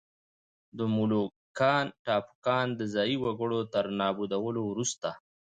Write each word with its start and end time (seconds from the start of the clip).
د 0.77 0.79
مولوکان 0.95 1.85
ټاپوګان 2.05 2.67
د 2.79 2.81
ځايي 2.93 3.15
وګړو 3.23 3.59
تر 3.73 3.85
نابودولو 3.99 4.61
وروسته. 4.65 5.09